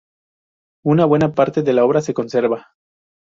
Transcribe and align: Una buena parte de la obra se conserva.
Una 0.83 1.05
buena 1.05 1.35
parte 1.35 1.61
de 1.61 1.73
la 1.73 1.85
obra 1.85 2.01
se 2.01 2.15
conserva. 2.15 2.69